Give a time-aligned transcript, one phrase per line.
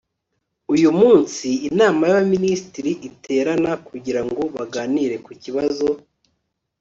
[0.73, 5.87] uyu munsi, inama y'abaminisitiri iterana kugira ngo baganire ku kibazo